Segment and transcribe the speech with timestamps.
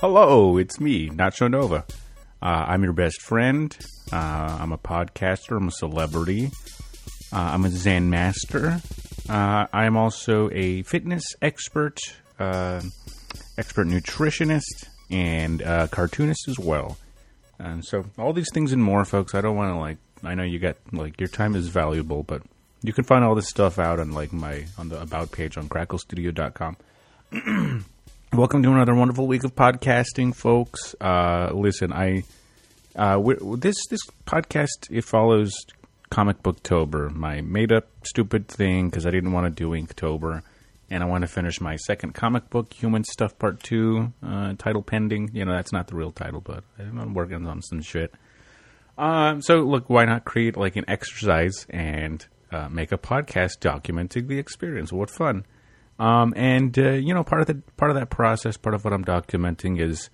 [0.00, 1.84] Hello, it's me, Nacho Nova.
[2.40, 3.76] Uh, I'm your best friend.
[4.12, 5.56] Uh, I'm a podcaster.
[5.56, 6.52] I'm a celebrity.
[7.32, 8.80] Uh, I'm a Zen master.
[9.28, 11.98] Uh, I'm also a fitness expert,
[12.38, 12.80] uh,
[13.58, 16.96] expert nutritionist, and cartoonist as well.
[17.58, 19.34] And so, all these things and more, folks.
[19.34, 19.98] I don't want to like.
[20.22, 22.42] I know you got like your time is valuable, but
[22.82, 25.68] you can find all this stuff out on like my on the about page on
[25.68, 26.76] cracklestudio.com.
[28.32, 30.94] Welcome to another wonderful week of podcasting, folks.
[31.00, 32.24] Uh, listen, I
[32.94, 33.18] uh,
[33.56, 35.52] this this podcast it follows
[36.10, 40.42] Comic Booktober, my made up stupid thing because I didn't want to do Inktober,
[40.90, 44.82] and I want to finish my second comic book, Human Stuff Part Two, uh, title
[44.82, 45.30] pending.
[45.32, 48.12] You know that's not the real title, but I'm working on some shit.
[48.98, 54.28] Um, so look, why not create like an exercise and uh, make a podcast documenting
[54.28, 54.92] the experience?
[54.92, 55.46] What fun!
[55.98, 58.92] Um, and uh, you know, part of the part of that process, part of what
[58.92, 60.10] I'm documenting is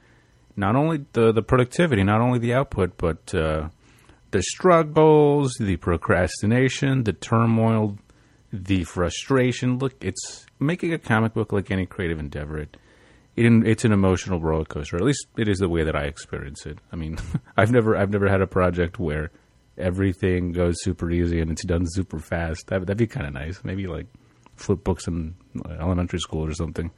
[0.57, 3.69] not only the the productivity, not only the output, but uh,
[4.31, 7.99] the struggles, the procrastination, the turmoil,
[8.53, 9.79] the frustration.
[9.79, 12.59] Look, it's making a comic book like any creative endeavor.
[12.59, 12.77] It,
[13.37, 14.97] it it's an emotional roller coaster.
[14.97, 16.79] At least it is the way that I experience it.
[16.93, 17.19] I mean,
[17.57, 19.31] I've never I've never had a project where
[19.77, 22.69] everything goes super easy and it's done super fast.
[22.69, 23.61] That, that'd be kind of nice.
[23.65, 24.07] Maybe like
[24.57, 25.35] flip books in
[25.81, 26.91] elementary school or something.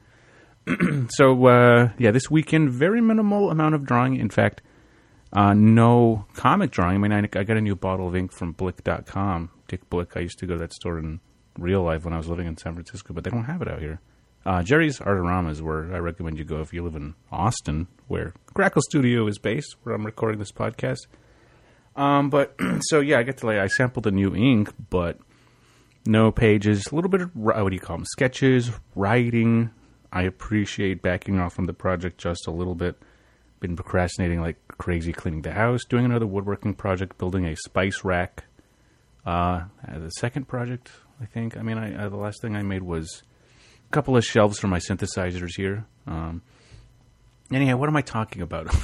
[1.11, 4.17] so uh, yeah, this weekend, very minimal amount of drawing.
[4.17, 4.63] In fact,
[5.33, 6.97] uh, no comic drawing.
[6.97, 9.51] I mean, I, I, got a new bottle of ink from Blick.com.
[9.69, 10.17] Dick Blick.
[10.17, 11.21] I used to go to that store in
[11.59, 13.81] real life when I was living in San Francisco, but they don't have it out
[13.81, 14.01] here.
[14.45, 18.33] Uh, Jerry's Artorama is where I recommend you go if you live in Austin, where
[18.55, 21.01] Crackle Studio is based, where I'm recording this podcast.
[21.97, 25.19] Um, but so yeah, I get to like I sampled the new ink, but
[26.07, 28.07] no pages, a little bit of what do you call them?
[28.07, 29.71] Sketches, writing.
[30.13, 32.97] I appreciate backing off from the project just a little bit.
[33.61, 38.45] Been procrastinating like crazy cleaning the house, doing another woodworking project, building a spice rack.
[39.25, 40.91] Uh, the second project,
[41.21, 41.57] I think.
[41.57, 43.23] I mean, I, uh, the last thing I made was
[43.89, 45.87] a couple of shelves for my synthesizers here.
[46.07, 46.43] Um,
[47.53, 48.75] anyhow, what am I talking about?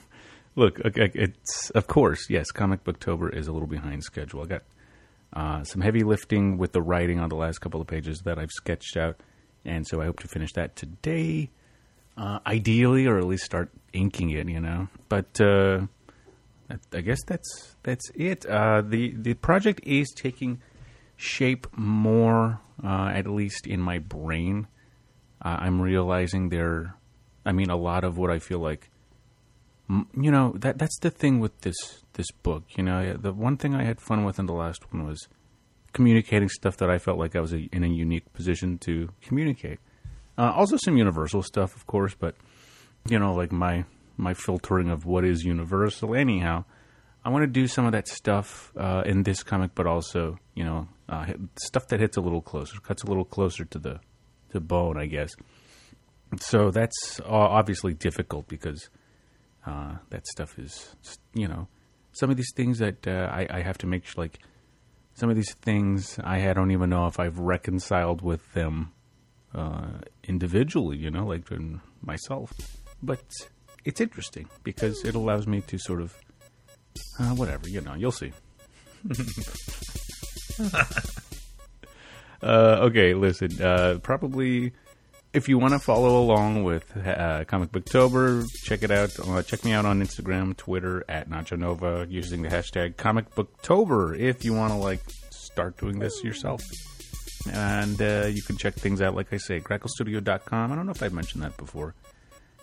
[0.56, 4.42] Look, it's of course, yes, Comic Booktober is a little behind schedule.
[4.42, 4.62] I got
[5.34, 8.52] uh, some heavy lifting with the writing on the last couple of pages that I've
[8.52, 9.16] sketched out,
[9.64, 11.50] and so I hope to finish that today,
[12.16, 14.48] uh, ideally, or at least start inking it.
[14.48, 15.86] You know, but uh,
[16.92, 18.46] I guess that's that's it.
[18.46, 20.60] Uh, the the project is taking
[21.16, 24.68] shape more, uh, at least in my brain.
[25.42, 26.94] Uh, I'm realizing there.
[27.44, 28.90] I mean, a lot of what I feel like
[29.88, 31.76] you know that that's the thing with this
[32.14, 32.64] this book.
[32.76, 35.28] You know, the one thing I had fun with in the last one was
[35.92, 39.78] communicating stuff that I felt like I was a, in a unique position to communicate.
[40.36, 42.34] Uh, also, some universal stuff, of course, but
[43.08, 43.84] you know, like my
[44.16, 46.14] my filtering of what is universal.
[46.14, 46.64] Anyhow,
[47.24, 50.64] I want to do some of that stuff uh, in this comic, but also you
[50.64, 54.00] know uh, stuff that hits a little closer, cuts a little closer to the
[54.50, 55.32] to bone, I guess.
[56.40, 58.88] So that's obviously difficult because
[59.66, 60.94] uh, that stuff is,
[61.34, 61.68] you know,
[62.12, 64.38] some of these things that uh, I, I, have to make sure, like,
[65.14, 68.92] some of these things I, I don't even know if I've reconciled with them
[69.54, 71.48] uh, individually, you know, like
[72.02, 72.52] myself.
[73.02, 73.24] But
[73.84, 76.14] it's interesting because it allows me to sort of,
[77.18, 78.32] uh, whatever, you know, you'll see.
[82.44, 84.70] Uh, okay, listen, uh, probably
[85.34, 89.10] if you want to follow along with uh, Comic Booktober, check it out.
[89.18, 94.16] Uh, check me out on Instagram, Twitter at Nacho Nova using the hashtag Comic Booktober.
[94.16, 95.00] If you want to like
[95.30, 96.62] start doing this yourself,
[97.50, 99.16] and uh, you can check things out.
[99.16, 100.72] Like I say, cracklestudio.com.
[100.72, 101.96] I don't know if I've mentioned that before,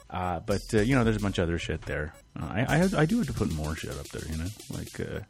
[0.09, 2.13] uh, but uh, you know, there's a bunch of other shit there.
[2.39, 4.23] Uh, I, I, I do have to put more shit up there.
[4.31, 5.21] You know, like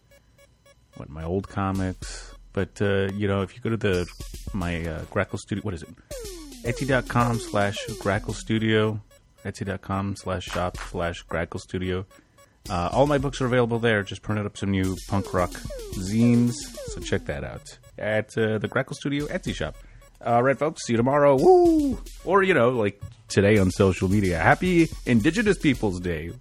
[0.96, 2.36] what my old comics.
[2.54, 4.08] But you know, if you go to the
[4.54, 5.90] my Crackle Studio, what is it?
[6.64, 9.02] Etsy.com slash Crackle Studio.
[9.44, 12.06] Etsy.com slash shop slash Crackle Studio.
[12.70, 14.04] Uh, all my books are available there.
[14.04, 15.52] Just printed up some new punk rock
[15.94, 16.54] zines.
[16.88, 19.76] So check that out at uh, the Crackle Studio Etsy shop.
[20.24, 20.86] All right, folks.
[20.86, 21.36] See you tomorrow.
[21.36, 22.00] Woo!
[22.24, 24.38] Or, you know, like today on social media.
[24.38, 26.32] Happy Indigenous Peoples Day.